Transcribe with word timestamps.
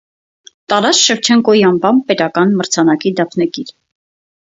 Տարաս 0.73 1.01
Շևչենկոյի 1.09 1.63
անվան 1.73 2.01
պետական 2.09 2.59
մրցանակի 2.63 3.15
դափնեկիր։ 3.23 3.75